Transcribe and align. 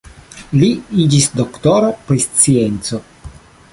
Li 0.61 0.69
iĝis 1.03 1.27
doktoro 1.41 1.93
pri 2.09 2.19
scienco. 2.25 3.03